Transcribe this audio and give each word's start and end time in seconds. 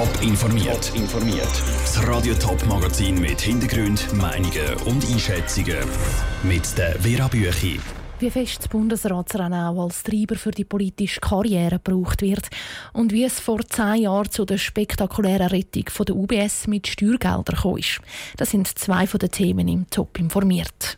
Top 0.00 0.22
informiert. 0.22 0.92
informiert. 0.94 1.62
Das 1.82 2.08
Radio 2.08 2.32
Top 2.32 2.64
Magazin 2.64 3.20
mit 3.20 3.38
Hintergrund, 3.38 4.10
Meinungen 4.14 4.74
und 4.86 5.04
Einschätzungen 5.04 5.76
mit 6.42 6.78
der 6.78 6.98
Vera 6.98 7.28
Büchi. 7.28 7.78
Wie 8.18 8.30
fest 8.30 8.60
das 8.60 8.68
Bundesratsrennen 8.68 9.62
auch 9.62 9.82
als 9.82 10.02
Treiber 10.02 10.36
für 10.36 10.52
die 10.52 10.64
politische 10.64 11.20
Karriere 11.20 11.78
gebraucht 11.84 12.22
wird 12.22 12.48
und 12.94 13.12
wie 13.12 13.24
es 13.24 13.40
vor 13.40 13.60
zehn 13.60 14.04
Jahren 14.04 14.30
zu 14.30 14.46
der 14.46 14.56
spektakulären 14.56 15.48
Rettung 15.48 15.90
von 15.90 16.06
der 16.06 16.16
UBS 16.16 16.66
mit 16.66 16.86
Steuergeldern 16.86 17.76
ist. 17.76 18.00
Das 18.38 18.52
sind 18.52 18.68
zwei 18.68 19.06
von 19.06 19.18
den 19.18 19.30
Themen 19.30 19.68
im 19.68 19.90
Top 19.90 20.18
informiert. 20.18 20.96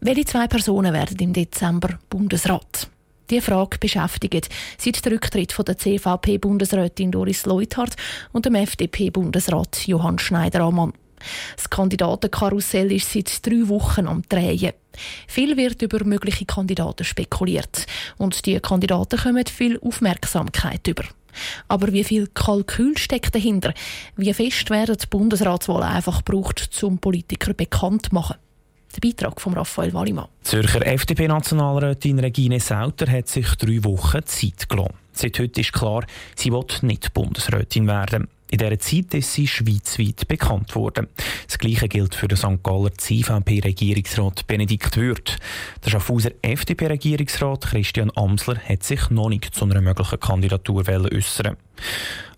Welche 0.00 0.24
zwei 0.24 0.46
Personen 0.46 0.94
werden 0.94 1.18
im 1.18 1.34
Dezember 1.34 1.98
Bundesrat? 2.08 2.88
Die 3.30 3.40
Frage 3.40 3.78
beschäftigt 3.78 4.48
seit 4.76 5.04
dem 5.06 5.12
Rücktritt 5.12 5.52
von 5.52 5.64
der 5.64 5.78
CVP-Bundesrätin 5.78 7.12
Doris 7.12 7.46
Leuthard 7.46 7.94
und 8.32 8.44
dem 8.44 8.56
FDP-Bundesrat 8.56 9.86
Johann 9.86 10.18
Schneider-Ammann. 10.18 10.92
Das 11.54 11.70
Kandidatenkarussell 11.70 12.90
ist 12.90 13.12
seit 13.12 13.46
drei 13.46 13.68
Wochen 13.68 14.08
am 14.08 14.22
Drehen. 14.28 14.72
Viel 15.28 15.56
wird 15.56 15.80
über 15.80 16.04
mögliche 16.04 16.44
Kandidaten 16.44 17.04
spekuliert 17.04 17.86
und 18.18 18.46
die 18.46 18.58
Kandidaten 18.58 19.20
kommen 19.20 19.46
viel 19.46 19.78
Aufmerksamkeit 19.78 20.88
über. 20.88 21.04
Aber 21.68 21.92
wie 21.92 22.02
viel 22.02 22.26
Kalkül 22.26 22.98
steckt 22.98 23.36
dahinter? 23.36 23.72
Wie 24.16 24.34
fest 24.34 24.70
werden 24.70 24.96
die 25.00 25.06
Bundesratswahlen 25.06 25.88
einfach 25.88 26.24
gebraucht, 26.24 26.68
um 26.82 26.98
Politiker 26.98 27.54
bekannt 27.54 28.06
zu 28.06 28.14
machen? 28.16 28.36
Der 28.94 29.08
Beitrag 29.08 29.40
von 29.40 29.54
Raphael 29.54 29.92
Wallimann. 29.92 30.28
Zürcher 30.42 30.84
FDP-Nationalrätin 30.84 32.18
Regine 32.18 32.58
Sauter 32.58 33.10
hat 33.10 33.28
sich 33.28 33.46
drei 33.56 33.82
Wochen 33.84 34.24
Zeit 34.24 34.68
gelassen. 34.68 34.94
Seit 35.12 35.38
heute 35.38 35.60
ist 35.60 35.72
klar, 35.72 36.04
sie 36.34 36.50
wird 36.50 36.82
nicht 36.82 37.14
Bundesrätin 37.14 37.86
werden. 37.86 38.28
In 38.50 38.58
dieser 38.58 38.78
Zeit 38.80 39.14
ist 39.14 39.32
sie 39.32 39.46
schweizweit 39.46 40.26
bekannt 40.26 40.74
worden. 40.74 41.06
Das 41.46 41.56
Gleiche 41.56 41.86
gilt 41.86 42.16
für 42.16 42.26
den 42.26 42.36
St. 42.36 42.62
Galler 42.64 42.92
CVP-Regierungsrat 42.92 44.48
Benedikt 44.48 44.96
Würth. 44.96 45.38
Der 45.84 45.90
Schaffhauser 45.90 46.32
FDP-Regierungsrat 46.42 47.68
Christian 47.68 48.10
Amsler 48.16 48.58
hat 48.58 48.82
sich 48.82 49.08
noch 49.10 49.28
nicht 49.28 49.54
zu 49.54 49.66
einer 49.66 49.80
möglichen 49.80 50.18
Kandidatur 50.18 50.84
äußern 50.88 51.56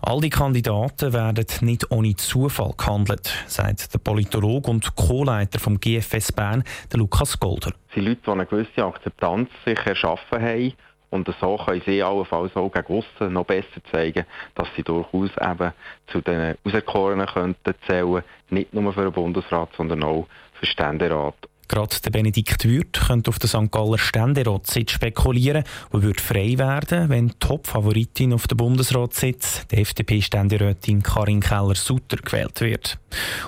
All 0.02 0.20
die 0.20 0.28
Kandidaten 0.28 1.14
werden 1.14 1.46
nicht 1.62 1.90
ohne 1.90 2.14
Zufall 2.16 2.74
gehandelt, 2.76 3.32
sagt 3.46 3.94
der 3.94 3.98
Politologe 3.98 4.70
und 4.70 4.94
Co-Leiter 4.94 5.60
vom 5.60 5.80
GFS 5.80 6.32
Bern, 6.32 6.62
Lukas 6.92 7.40
Golder. 7.40 7.72
Es 7.88 7.94
sind 7.94 8.04
Leute, 8.04 8.20
die 8.26 8.30
eine 8.30 8.46
gewisse 8.46 8.84
Akzeptanz 8.84 9.48
sich 9.64 9.78
erschaffen 9.78 10.42
haben 10.42 10.74
und 11.12 11.28
so 11.40 11.58
können 11.58 11.82
sie 11.84 12.02
allenfalls 12.02 12.56
auch 12.56 12.72
gegen 12.72 12.86
aussen 12.98 13.34
noch 13.34 13.44
besser 13.44 13.84
zeigen, 13.90 14.24
dass 14.54 14.66
sie 14.74 14.82
durchaus 14.82 15.30
eben 15.38 15.72
zu 16.06 16.22
den 16.22 16.56
Auserkorenen 16.64 17.26
könnten 17.26 17.74
zählen, 17.86 18.24
nicht 18.48 18.72
nur 18.72 18.92
für 18.94 19.02
den 19.02 19.12
Bundesrat, 19.12 19.68
sondern 19.76 20.02
auch 20.04 20.26
für 20.54 20.64
den 20.64 20.72
Ständerat. 20.72 21.34
Gerade 21.68 21.96
der 22.04 22.10
Benedikt 22.10 22.64
Würth 22.64 23.04
könnte 23.06 23.30
auf 23.30 23.38
der 23.38 23.48
St. 23.48 23.70
Galler 23.70 23.98
Ständeratssitz 23.98 24.92
spekulieren 24.92 25.64
und 25.90 26.02
würde 26.02 26.22
frei 26.22 26.58
werden, 26.58 27.08
wenn 27.08 27.28
die 27.28 27.34
Top-Favoritin 27.38 28.32
auf 28.34 28.46
dem 28.46 28.58
Bundesratssitz, 28.58 29.66
die 29.68 29.76
FDP-Ständerätin 29.76 31.02
Karin 31.02 31.40
Keller-Sutter, 31.40 32.18
gewählt 32.18 32.60
wird. 32.60 32.98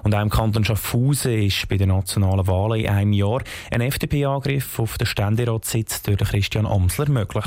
Und 0.02 0.14
auch 0.14 0.22
im 0.22 0.30
Kanton 0.30 0.64
Schaffhausen 0.64 1.46
ist 1.46 1.68
bei 1.68 1.76
den 1.76 1.88
nationalen 1.88 2.46
Wahlen 2.46 2.80
in 2.80 2.88
einem 2.88 3.12
Jahr 3.12 3.42
ein 3.70 3.80
FDP-Angriff 3.80 4.78
auf 4.78 4.96
den 4.96 5.06
Ständeratssitz 5.06 6.02
durch 6.02 6.18
Christian 6.18 6.66
Amsler 6.66 7.08
möglich. 7.10 7.44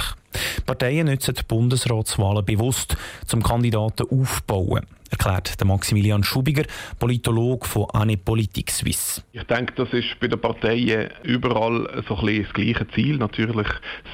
Parteien 0.66 1.08
nutzen 1.08 1.34
die 1.34 1.44
Bundesratswahlen 1.44 2.46
bewusst, 2.46 2.98
zum 3.26 3.42
Kandidaten 3.42 4.08
aufzubauen 4.09 4.86
erklärt 5.11 5.59
der 5.59 5.67
Maximilian 5.67 6.23
Schubiger, 6.23 6.63
Politologe 7.00 7.67
von 7.67 7.88
Anne 7.94 8.17
Politik 8.17 8.72
Suisse. 8.72 9.22
Ich 9.31 9.44
denke, 9.44 9.73
das 9.75 9.91
ist 9.94 10.19
bei 10.19 10.27
den 10.27 10.39
Parteien 10.39 11.09
überall 11.23 12.03
so 12.07 12.16
ein 12.18 12.25
bisschen 12.25 12.44
das 12.44 12.53
gleiche 12.53 12.88
Ziel, 12.94 13.17
natürlich 13.17 13.67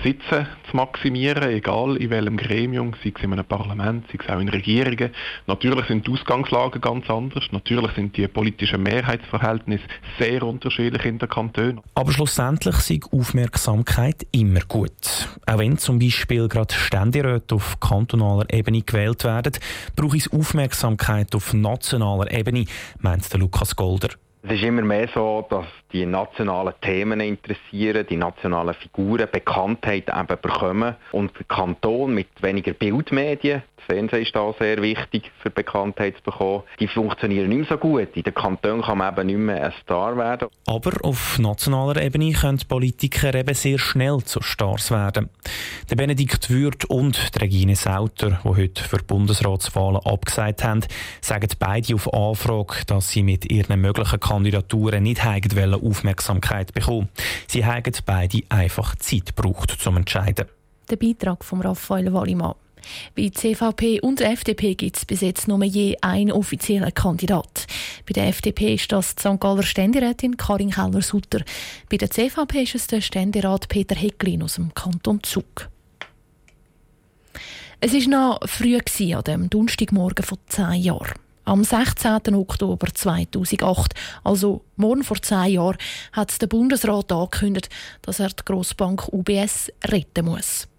Sitzen 0.03 0.47
zu 0.69 0.75
maximieren, 0.75 1.49
egal 1.49 1.97
in 1.97 2.09
welchem 2.09 2.37
Gremium, 2.37 2.93
sei 3.03 3.13
es 3.15 3.23
in 3.23 3.33
einem 3.33 3.45
Parlament, 3.45 4.05
sei 4.11 4.19
es 4.21 4.29
auch 4.29 4.39
in 4.39 4.49
Regierungen. 4.49 5.11
Natürlich 5.47 5.85
sind 5.87 6.07
die 6.07 6.11
Ausgangslagen 6.11 6.81
ganz 6.81 7.09
anders, 7.09 7.45
natürlich 7.51 7.91
sind 7.93 8.15
die 8.17 8.27
politischen 8.27 8.83
Mehrheitsverhältnisse 8.83 9.83
sehr 10.19 10.43
unterschiedlich 10.43 11.05
in 11.05 11.19
den 11.19 11.29
Kantonen. 11.29 11.81
Aber 11.95 12.11
schlussendlich 12.11 12.75
ist 12.89 13.11
Aufmerksamkeit 13.11 14.25
immer 14.31 14.61
gut. 14.67 14.91
Auch 15.45 15.57
wenn 15.57 15.77
zum 15.77 15.99
Beispiel 15.99 16.47
gerade 16.47 16.73
Ständeräte 16.73 17.55
auf 17.55 17.79
kantonaler 17.79 18.45
Ebene 18.51 18.81
gewählt 18.81 19.23
werden, 19.23 19.53
braucht 19.95 20.17
es 20.17 20.31
Aufmerksamkeit 20.31 20.82
Aufmerksamkeit 20.83 21.33
auf 21.33 21.53
nationaler 21.53 22.31
Ebene, 22.31 22.65
meint 22.99 23.31
der 23.31 23.39
Lukas 23.39 23.75
Golder. 23.75 24.09
Es 24.45 24.51
ist 24.51 24.63
immer 24.63 24.81
mehr 24.81 25.07
so, 25.13 25.45
dass 25.49 25.65
die 25.93 26.05
nationalen 26.05 26.73
Themen 26.81 27.21
interessieren, 27.21 28.05
die 28.09 28.17
nationalen 28.17 28.73
Figuren 28.73 29.29
Bekanntheit 29.31 30.09
eben 30.09 30.41
bekommen 30.41 30.95
und 31.13 31.31
der 31.37 31.45
Kanton 31.45 32.13
mit 32.13 32.27
weniger 32.41 32.73
Bildmedien, 32.73 33.63
Fernsehen 33.85 34.23
ist 34.23 34.35
da 34.35 34.53
sehr 34.57 34.81
wichtig 34.81 35.31
für 35.41 35.49
Bekanntheit 35.49 36.17
zu 36.17 36.23
bekommen, 36.23 36.63
die 36.79 36.87
funktionieren 36.87 37.49
nicht 37.49 37.57
mehr 37.57 37.67
so 37.69 37.77
gut. 37.77 38.09
In 38.15 38.23
den 38.23 38.33
Kantonen 38.33 38.81
kann 38.81 38.97
man 38.97 39.13
eben 39.13 39.27
nicht 39.27 39.37
mehr 39.37 39.65
ein 39.65 39.73
Star 39.81 40.17
werden. 40.17 40.47
Aber 40.65 40.91
auf 41.03 41.39
nationaler 41.39 42.01
Ebene 42.01 42.33
können 42.33 42.59
Politiker 42.67 43.33
eben 43.33 43.53
sehr 43.53 43.79
schnell 43.79 44.19
zu 44.23 44.41
Stars 44.41 44.91
werden. 44.91 45.29
Der 45.89 45.95
Benedikt 45.95 46.49
Würth 46.49 46.85
und 46.85 47.31
Regine 47.39 47.75
Sauter, 47.75 48.39
die 48.43 48.49
heute 48.49 48.83
für 48.83 48.97
die 48.97 49.05
Bundesratswahlen 49.05 50.01
abgesagt 50.03 50.63
haben, 50.63 50.81
sagen 51.21 51.49
beide 51.59 51.95
auf 51.95 52.13
Anfrage, 52.13 52.85
dass 52.87 53.09
sie 53.09 53.23
mit 53.23 53.51
ihren 53.51 53.79
möglichen 53.79 54.19
Kandidaturen 54.19 55.03
nicht 55.03 55.23
wollen 55.25 55.73
Aufmerksamkeit 55.73 56.73
bekommen. 56.73 57.09
Sie 57.47 57.65
haben 57.65 57.93
beide 58.05 58.41
einfach 58.49 58.95
Zeit 58.95 59.35
gebraucht, 59.35 59.71
zum 59.71 59.97
entscheiden. 59.97 60.45
Der 60.89 60.97
Beitrag 60.97 61.43
von 61.43 61.61
Raphael 61.61 62.13
Wallimann. 62.13 62.55
Bei 63.15 63.29
CVP 63.29 64.01
und 64.01 64.21
FDP 64.21 64.75
gibt 64.75 64.97
es 64.97 65.05
bis 65.05 65.21
jetzt 65.21 65.47
nur 65.47 65.63
je 65.63 65.97
einen 66.01 66.31
offiziellen 66.31 66.93
Kandidat. 66.93 67.67
Bei 68.07 68.13
der 68.13 68.27
FDP 68.27 68.75
ist 68.75 68.91
das 68.91 69.15
die 69.15 69.21
St. 69.21 69.39
Galler 69.39 69.63
Ständerätin 69.63 70.37
Karin 70.37 70.71
Keller-Sutter. 70.71 71.43
Bei 71.89 71.97
der 71.97 72.09
CVP 72.09 72.63
ist 72.63 72.75
es 72.75 72.87
der 72.87 73.01
Ständerat 73.01 73.67
Peter 73.69 73.95
Hecklin 73.95 74.43
aus 74.43 74.55
dem 74.55 74.73
Kanton 74.73 75.21
Zug. 75.23 75.69
Es 77.79 77.93
war 77.93 78.07
noch 78.07 78.39
früh 78.47 78.77
an 78.77 79.23
dem 79.23 79.49
Donnerstagmorgen 79.49 80.23
vor 80.23 80.37
zehn 80.47 80.81
Jahren. 80.81 81.19
Am 81.45 81.65
16. 81.65 82.33
Oktober 82.33 82.87
2008, 82.93 83.93
also 84.23 84.63
morgen 84.77 85.03
vor 85.03 85.21
zehn 85.21 85.55
Jahren, 85.55 85.77
hat 86.13 86.41
der 86.41 86.47
Bundesrat 86.47 87.11
angekündigt, 87.11 87.67
dass 88.01 88.21
er 88.21 88.29
die 88.29 88.45
Grossbank 88.45 89.09
UBS 89.11 89.69
retten 89.83 90.25
muss. 90.25 90.69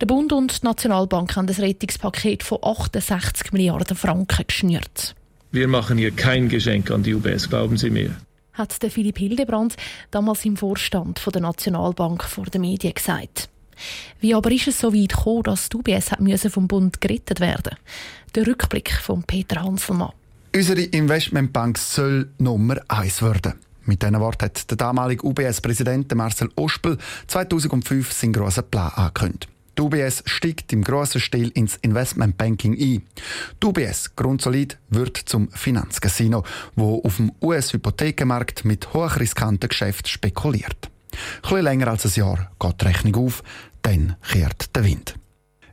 Der 0.00 0.06
Bund 0.06 0.32
und 0.32 0.62
die 0.62 0.66
Nationalbank 0.66 1.36
haben 1.36 1.46
das 1.46 1.60
Rettungspaket 1.60 2.42
von 2.42 2.58
68 2.62 3.52
Milliarden 3.52 3.96
Franken 3.96 4.46
geschnürt. 4.46 5.14
Wir 5.50 5.68
machen 5.68 5.98
hier 5.98 6.10
kein 6.10 6.48
Geschenk 6.48 6.90
an 6.90 7.02
die 7.02 7.14
UBS, 7.14 7.48
glauben 7.48 7.76
Sie 7.76 7.90
mir. 7.90 8.16
Hat 8.54 8.82
der 8.82 8.90
Philipp 8.90 9.18
Hildebrand 9.18 9.76
damals 10.10 10.44
im 10.44 10.56
Vorstand 10.56 11.18
von 11.18 11.32
der 11.32 11.42
Nationalbank 11.42 12.24
vor 12.24 12.46
den 12.46 12.62
Medien 12.62 12.94
gesagt. 12.94 13.48
Wie 14.20 14.34
aber 14.34 14.50
ist 14.50 14.68
es 14.68 14.78
so 14.78 14.94
weit 14.94 15.10
gekommen, 15.10 15.42
dass 15.44 15.68
die 15.68 15.76
UBS 15.76 16.10
vom 16.48 16.68
Bund 16.68 17.00
gerettet 17.00 17.40
werden 17.40 17.76
Der 18.34 18.46
Rückblick 18.46 18.92
von 18.92 19.22
Peter 19.24 19.62
Hanselmann. 19.62 20.12
Unsere 20.54 20.82
Investmentbank 20.82 21.78
soll 21.78 22.30
Nummer 22.38 22.76
eins 22.88 23.22
werden. 23.22 23.54
Mit 23.84 24.02
diesen 24.02 24.20
Worten 24.20 24.44
hat 24.44 24.70
der 24.70 24.76
damalige 24.76 25.26
UBS-Präsident 25.26 26.14
Marcel 26.14 26.50
Ospel 26.56 26.98
2005 27.26 28.12
seinen 28.12 28.32
grossen 28.32 28.64
Plan 28.70 28.92
angekündigt. 28.94 29.48
Die 29.76 29.82
UBS 29.82 30.22
steigt 30.26 30.72
im 30.72 30.84
grossen 30.84 31.20
Stil 31.20 31.50
ins 31.54 31.76
Investmentbanking 31.76 32.74
ein. 32.74 33.02
Die 33.62 33.66
UBS, 33.66 34.14
grundsolid, 34.14 34.78
wird 34.90 35.16
zum 35.16 35.50
Finanzcasino, 35.50 36.44
wo 36.76 37.02
auf 37.02 37.16
dem 37.16 37.32
US-Hypothekenmarkt 37.40 38.64
mit 38.66 38.92
hochriskanten 38.92 39.68
Geschäften 39.70 40.08
spekuliert. 40.08 40.90
Ein 41.42 41.64
länger 41.64 41.88
als 41.88 42.04
ein 42.04 42.12
Jahr 42.14 42.50
geht 42.60 42.80
die 42.80 42.84
Rechnung 42.84 43.26
auf, 43.26 43.42
dann 43.80 44.16
kehrt 44.30 44.76
der 44.76 44.84
Wind. 44.84 45.14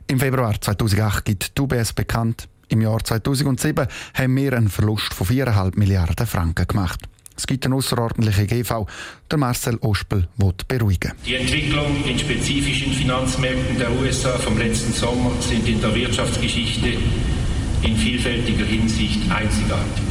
Im 0.06 0.18
Februar 0.18 0.58
2008 0.60 1.24
gibt 1.24 1.58
die 1.58 1.62
UBS 1.62 1.92
bekannt, 1.92 2.48
im 2.68 2.80
Jahr 2.80 3.02
2007 3.02 3.86
haben 4.14 4.36
wir 4.36 4.52
einen 4.52 4.68
Verlust 4.68 5.12
von 5.12 5.26
4,5 5.26 5.76
Milliarden 5.76 6.26
Franken 6.26 6.66
gemacht. 6.68 7.00
Es 7.40 7.46
gibt 7.46 7.64
eine 7.64 7.74
außerordentliche 7.74 8.46
GV. 8.46 8.86
Der 9.30 9.38
Marcel 9.38 9.78
Ospel 9.80 10.28
wird 10.36 10.68
beruhigen. 10.68 11.12
Die 11.24 11.36
Entwicklung 11.36 12.04
in 12.04 12.18
spezifischen 12.18 12.92
Finanzmärkten 12.92 13.78
der 13.78 13.90
USA 13.92 14.36
vom 14.36 14.58
letzten 14.58 14.92
Sommer 14.92 15.30
sind 15.40 15.66
in 15.66 15.80
der 15.80 15.94
Wirtschaftsgeschichte 15.94 16.98
in 17.82 17.96
vielfältiger 17.96 18.66
Hinsicht 18.66 19.22
einzigartig. 19.30 20.04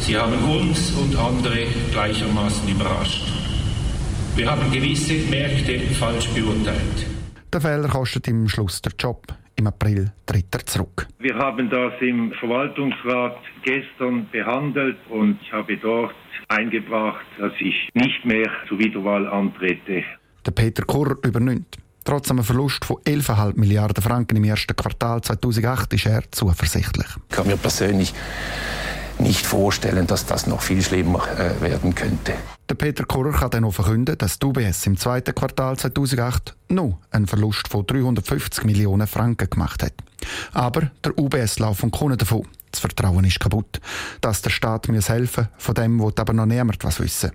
Sie 0.00 0.16
haben 0.16 0.42
uns 0.44 0.92
und 0.92 1.14
andere 1.16 1.66
gleichermaßen 1.92 2.66
überrascht. 2.66 3.24
Wir 4.34 4.50
haben 4.50 4.72
gewisse 4.72 5.12
Märkte 5.28 5.80
falsch 5.96 6.28
beurteilt. 6.28 7.06
Der 7.52 7.60
Fehler 7.60 7.88
kostet 7.88 8.26
im 8.28 8.48
Schluss 8.48 8.80
der 8.80 8.92
Job. 8.98 9.34
Im 9.56 9.66
April 9.66 10.12
tritt 10.26 10.54
er 10.54 10.66
zurück. 10.66 11.06
Wir 11.18 11.34
haben 11.36 11.68
das 11.70 11.92
im 12.00 12.32
Verwaltungsrat 12.32 13.36
gestern 13.62 14.28
behandelt 14.30 14.96
und 15.08 15.38
ich 15.42 15.52
habe 15.52 15.76
dort 15.76 16.14
eingebracht, 16.48 17.24
dass 17.38 17.52
ich 17.60 17.88
nicht 17.94 18.24
mehr 18.24 18.50
zur 18.68 18.78
Wiederwahl 18.78 19.26
antrete. 19.26 20.04
Der 20.44 20.50
Peter 20.52 20.84
Kurr 20.84 21.16
übernimmt. 21.24 21.76
Trotz 22.04 22.30
einem 22.30 22.42
Verlust 22.42 22.84
von 22.84 22.96
11,5 22.96 23.58
Milliarden 23.58 24.02
Franken 24.02 24.36
im 24.36 24.44
ersten 24.44 24.74
Quartal 24.74 25.20
2008 25.20 25.94
ist 25.94 26.06
er 26.06 26.22
zuversichtlich. 26.32 27.06
Ich 27.28 27.36
kann 27.36 27.46
mir 27.46 27.56
persönlich 27.56 28.12
nicht 29.22 29.46
vorstellen, 29.46 30.06
dass 30.06 30.26
das 30.26 30.46
noch 30.46 30.62
viel 30.62 30.82
schlimmer 30.82 31.22
äh, 31.38 31.60
werden 31.60 31.94
könnte. 31.94 32.34
Der 32.68 32.74
Peter 32.74 33.04
Kurrer 33.04 33.32
kann 33.32 33.50
dann 33.50 33.64
auch 33.64 33.72
verkünden, 33.72 34.16
dass 34.16 34.38
die 34.38 34.46
UBS 34.46 34.86
im 34.86 34.96
zweiten 34.96 35.34
Quartal 35.34 35.76
2008 35.76 36.54
noch 36.68 36.98
einen 37.10 37.26
Verlust 37.26 37.68
von 37.68 37.86
350 37.86 38.64
Millionen 38.64 39.06
Franken 39.06 39.50
gemacht 39.50 39.82
hat. 39.82 39.92
Aber 40.52 40.90
der 41.04 41.18
UBS 41.18 41.58
laufen 41.58 41.90
Kunden 41.90 42.18
davon. 42.18 42.46
Das 42.70 42.80
Vertrauen 42.80 43.24
ist 43.24 43.40
kaputt. 43.40 43.80
Dass 44.20 44.40
der 44.40 44.50
Staat 44.50 44.88
mir 44.88 45.02
helfen 45.02 45.48
von 45.58 45.74
dem 45.74 46.00
wird 46.00 46.18
aber 46.18 46.32
noch 46.32 46.46
niemand 46.46 46.82
was 46.84 47.00
wissen. 47.00 47.32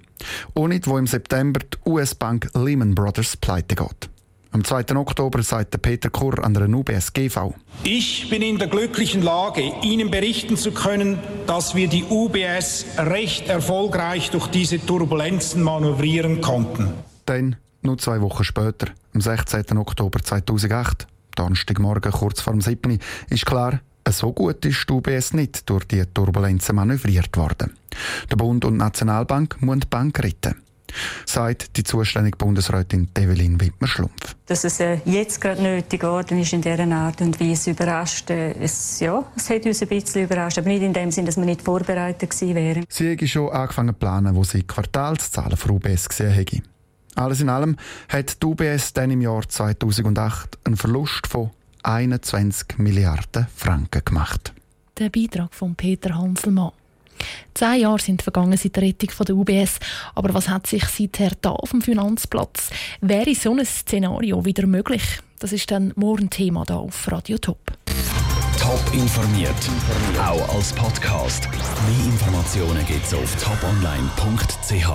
Ohne 0.55 0.79
wo 0.85 0.97
im 0.97 1.07
September 1.07 1.59
die 1.59 1.89
US-Bank 1.89 2.49
Lehman 2.55 2.95
Brothers 2.95 3.37
pleite 3.37 3.75
geht. 3.75 4.09
Am 4.51 4.63
2. 4.63 4.95
Oktober 4.95 5.43
sagte 5.43 5.77
Peter 5.77 6.09
Kurr 6.09 6.43
an 6.43 6.53
der 6.53 6.69
UBS 6.69 7.11
GV. 7.13 7.53
Ich 7.83 8.29
bin 8.29 8.41
in 8.41 8.57
der 8.57 8.67
glücklichen 8.67 9.21
Lage, 9.21 9.61
Ihnen 9.83 10.09
berichten 10.09 10.57
zu 10.57 10.71
können, 10.71 11.19
dass 11.45 11.75
wir 11.75 11.87
die 11.87 12.03
UBS 12.03 12.85
recht 12.97 13.49
erfolgreich 13.49 14.31
durch 14.31 14.47
diese 14.47 14.83
Turbulenzen 14.83 15.61
manövrieren 15.61 16.41
konnten. 16.41 16.93
Dann, 17.25 17.57
nur 17.81 17.97
zwei 17.97 18.21
Wochen 18.21 18.43
später, 18.43 18.87
am 19.13 19.21
16. 19.21 19.77
Oktober 19.77 20.19
2008, 20.19 21.07
Donnerstagmorgen 21.35 22.11
kurz 22.11 22.41
vor 22.41 22.53
dem 22.53 22.61
7. 22.61 22.99
ist 23.29 23.45
klar, 23.45 23.81
so 24.09 24.31
gut 24.31 24.65
ist 24.65 24.89
die 24.89 24.93
UBS 24.93 25.33
nicht 25.33 25.69
durch 25.69 25.85
die 25.85 26.03
Turbulenzen 26.13 26.75
manövriert 26.75 27.35
worden. 27.35 27.75
Der 28.31 28.37
Bund 28.37 28.63
und 28.63 28.73
die 28.73 28.79
Nationalbank 28.79 29.61
müssen 29.61 29.81
die 29.81 29.87
Bank 29.87 30.17
retten 30.23 30.55
sagt 31.25 31.77
die 31.77 31.83
zuständige 31.83 32.37
Bundesrätin 32.37 33.09
Develin 33.15 33.59
Wittmer-Schlumpf. 33.59 34.35
Dass 34.45 34.63
es 34.63 34.79
äh, 34.79 34.99
jetzt 35.05 35.41
gerade 35.41 35.61
nötig 35.61 36.01
geworden 36.01 36.39
ist 36.39 36.53
in 36.53 36.61
dieser 36.61 36.89
Art 36.91 37.21
und 37.21 37.39
Weise 37.39 37.71
überrascht, 37.71 38.29
äh, 38.29 38.51
es, 38.53 38.99
ja, 38.99 39.23
es 39.35 39.49
hat 39.49 39.65
uns 39.65 39.81
ein 39.81 39.87
bisschen 39.87 40.23
überrascht, 40.23 40.57
aber 40.57 40.69
nicht 40.69 40.83
in 40.83 40.93
dem 40.93 41.11
Sinne, 41.11 41.27
dass 41.27 41.37
wir 41.37 41.45
nicht 41.45 41.61
vorbereitet 41.61 42.29
gewesen 42.29 42.55
wären. 42.55 42.85
Sie 42.89 43.11
haben 43.11 43.27
schon 43.27 43.49
angefangen 43.49 43.89
zu 43.89 43.99
planen, 43.99 44.35
wo 44.35 44.43
sie 44.43 44.63
Quartalszahlen 44.63 45.57
für 45.57 45.71
UBS 45.71 46.09
gesehen 46.09 46.33
haben. 46.33 46.63
Alles 47.15 47.41
in 47.41 47.49
allem 47.49 47.77
hat 48.09 48.41
die 48.41 48.45
UBS 48.45 48.93
dann 48.93 49.09
im 49.09 49.21
Jahr 49.21 49.47
2008 49.47 50.59
einen 50.63 50.77
Verlust 50.77 51.25
von 51.25 51.49
21 51.81 52.77
Milliarden 52.77 53.47
Franken 53.55 54.03
gemacht. 54.05 54.53
Der 54.99 55.09
Beitrag 55.09 55.53
von 55.53 55.75
Peter 55.75 56.15
Hanselmann. 56.15 56.71
Zehn 57.53 57.81
Jahre 57.81 57.99
sind 57.99 58.21
vergangen 58.21 58.57
seit 58.57 58.75
der 58.75 58.83
Rettung 58.83 59.09
der 59.25 59.35
UBS. 59.35 59.79
Aber 60.15 60.33
was 60.33 60.49
hat 60.49 60.67
sich 60.67 60.85
seither 60.85 61.31
da 61.41 61.51
auf 61.51 61.71
dem 61.71 61.81
Finanzplatz? 61.81 62.69
Wäre 63.01 63.35
so 63.35 63.51
ein 63.53 63.65
Szenario 63.65 64.45
wieder 64.45 64.67
möglich? 64.67 65.19
Das 65.39 65.53
ist 65.53 65.69
dann 65.69 65.93
morgen 65.95 66.29
Thema 66.29 66.63
da 66.65 66.77
auf 66.77 67.11
Radio 67.11 67.37
Top. 67.37 67.59
Top 68.59 68.81
informiert, 68.93 69.53
auch 70.19 70.55
als 70.55 70.73
Podcast. 70.73 71.47
Mehr 71.51 72.05
Informationen 72.05 72.85
gibt's 72.85 73.13
auf 73.13 73.35
toponline.ch. 73.41 74.87